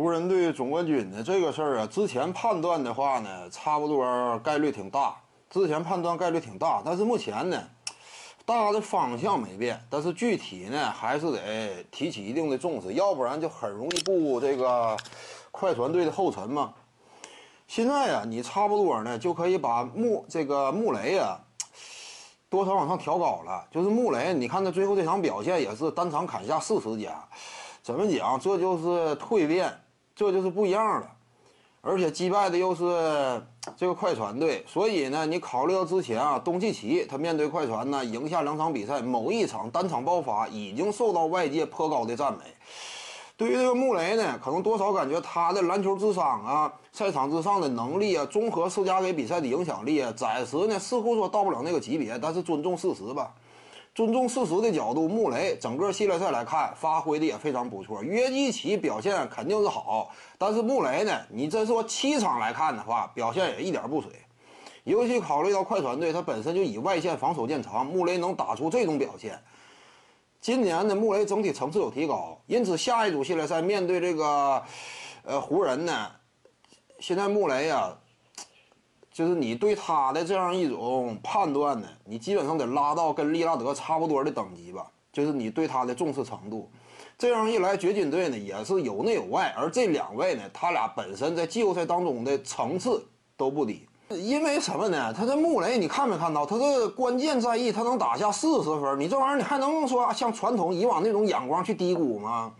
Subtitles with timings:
[0.00, 5.14] 湖人队总冠军的这个事儿啊，之前判断的话呢，差不多概率挺大。
[5.50, 7.62] 之前判断概率挺大，但是目前呢，
[8.46, 14.96] 大的方向没变，但是具体呢，还是得提起一定的重视，要不然就很容易步这个
[15.50, 16.72] 快船队的后尘嘛。
[17.68, 21.38] 现在呀，你差不多呢就可以把穆这个穆雷啊。
[22.48, 27.22] 多少往上调高了，就是穆雷，你看他最后这场表现也是单场砍下四十加，
[27.82, 28.40] 怎么讲？
[28.40, 29.70] 这就是蜕变，
[30.14, 31.10] 这就是不一样了。
[31.82, 33.42] 而且击败的又是
[33.74, 42.40] 这个快船队，所以呢，你考虑到之前啊，东契奇他面对快船呢，赢下两场比赛，某一场单场爆发，已经受到外界颇高的赞美。
[43.38, 53.32] 对于这个穆雷呢，可能多少感觉他的篮球智商啊，赛场之上的能力啊，综合施加给比赛的影响力啊，暂时呢似乎说到不了那个级别，但是尊重事实吧。
[54.00, 58.02] 尊重事实的角度，穆雷整个系列赛来看，发挥的也非常不错。
[58.02, 64.10] 约基奇表现肯定是好，但是穆雷呢，你真说七场来看的话，表现也一点不水。
[64.84, 69.38] 尤其考虑到快船队，他本身就以外线防守见长，穆雷能打出这种表现。
[70.40, 74.62] 今年的穆雷整体层次有提高，因此下一组系列赛面对这个，
[75.24, 76.10] 呃湖人呢，
[77.00, 77.94] 现在穆雷呀，
[79.12, 86.70] 就是你对他的这样一种判断呢，你基本上得拉到跟利拉德差不多的等级吧，就是你对他的重视程度。
[87.18, 93.04] 这样一来，掘金队呢也是有内有外，而这两位呢，他俩本身在季后赛当中的层次
[93.36, 93.86] 都不低。
[94.10, 95.12] 因为什么呢？
[95.12, 96.46] 他这穆雷，你看没看到？
[96.46, 98.98] 他这关键在役，他能打下四十分。
[98.98, 102.52] 你这玩意儿，你还能说像传统以往那种眼光去低估吗？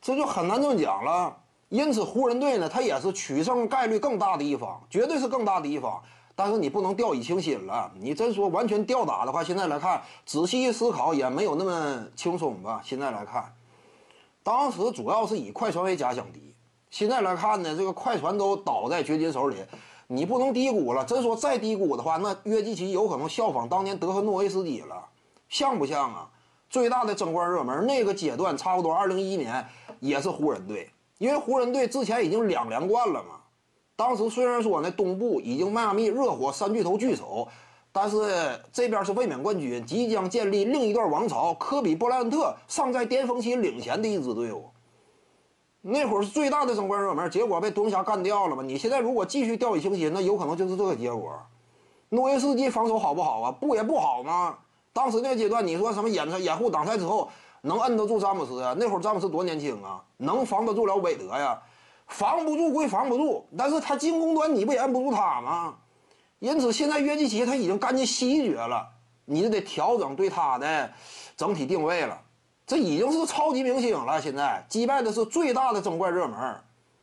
[0.00, 1.36] 这就很难这么讲了。
[1.70, 6.02] 因此，湖人队呢，他也是取胜概率更大的一方，绝对是更大的一方。
[6.34, 7.90] 但是你不能掉以轻心了。
[7.98, 12.80] 你真说完全吊打的话，现在来看，仔细一思考，也没有那么轻松吧？
[12.84, 13.54] 现在来看，
[14.42, 16.54] 当时主要是以快船为假想敌。
[16.90, 19.56] 现在来看呢，这个快船都倒在掘金手里。
[20.08, 25.06] 你不能低估了，真说再低估的话，那约基奇有可能效仿当年德和诺维斯基了，
[25.48, 26.28] 像不像啊？
[26.68, 29.64] 最大的争冠热门那个阶段，差不多二零一一年
[30.00, 33.36] 也是湖人队，因为湖人队之前已经两连冠了嘛。
[33.94, 37.46] 当时虽然说呢，东部已经迈阿密热火三巨头聚首，
[37.92, 44.70] 但是这边是卫冕冠军，即将建立另一段王朝，科比布莱恩特尚在巅峰期领衔的一支队伍。
[45.82, 48.62] 那会儿是最大的争冠热门，结果被独行侠干掉了嘛？
[48.62, 51.38] 你现在如果继续掉以轻心，那有可能就是这个结果。
[52.08, 53.52] 诺维斯基防守好不好啊？
[53.52, 54.56] 不也不好吗？
[54.94, 57.28] 当时那阶段，你说什么掩掩护挡拆之后
[57.62, 58.74] 能摁得住詹姆斯啊？
[58.78, 61.60] 那会儿詹姆斯多年轻啊，能防得住了韦德呀？
[62.06, 65.76] 防不住归防不住，但是他进攻端你不也摁不住他吗？
[66.38, 68.88] 因此现在约基奇他已经干进西决了，
[69.26, 70.90] 你就得调整对他的
[71.36, 72.20] 整体定位了。
[72.66, 76.56] 这已经是超级明星了，现在击败的是最大的争冠热门，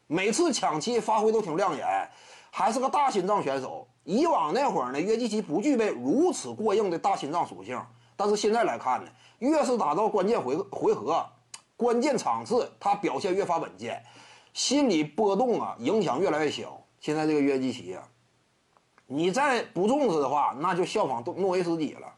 [0.07, 2.09] 每次抢七发挥都挺亮眼，
[2.50, 3.88] 还是个大心脏选手。
[4.03, 7.78] 以往那会儿呢，约基奇不具备如此过硬的大心脏属性，
[8.17, 11.25] 但是现在来看呢，越是打到关键回回合、
[11.78, 14.03] 关键场次，他表现越发稳健，
[14.53, 16.81] 心理波动啊影响越来越小。
[17.00, 18.03] 现在这个约基奇啊，
[19.05, 22.11] 你再不重视的话，那就效仿诺维斯基了。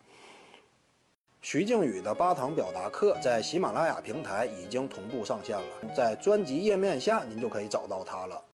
[1.41, 8.41] 徐静宇的八堂表达课在喜马拉雅平台已经同步上线了，在专辑页面下您就可以找到它了。